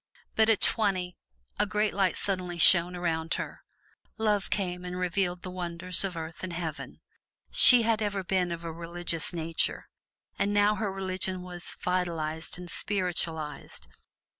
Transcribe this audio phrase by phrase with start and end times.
[0.35, 1.15] But at twenty,
[1.59, 3.61] a great light suddenly shone around her.
[4.17, 7.01] Love came and revealed the wonders of Earth and Heaven.
[7.51, 9.89] She had ever been of a religious nature,
[10.39, 13.87] but now her religion was vitalized and spiritualized.